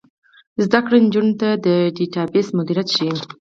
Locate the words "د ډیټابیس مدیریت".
1.65-2.87